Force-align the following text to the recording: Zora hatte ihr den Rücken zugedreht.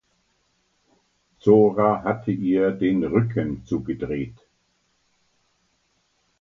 Zora 1.37 2.01
hatte 2.01 2.31
ihr 2.31 2.71
den 2.71 3.03
Rücken 3.03 3.63
zugedreht. 3.67 4.33